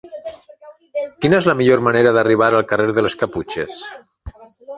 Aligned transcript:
Quina 1.25 1.37
és 1.41 1.47
la 1.49 1.55
millor 1.59 1.83
manera 1.89 2.15
d'arribar 2.17 2.49
al 2.61 2.65
carrer 2.73 2.89
de 3.01 3.05
les 3.09 3.19
Caputxes? 3.21 3.85